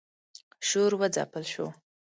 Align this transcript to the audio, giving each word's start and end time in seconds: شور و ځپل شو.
شور 0.67 0.91
و 0.99 1.01
ځپل 1.15 1.43
شو. 1.53 1.67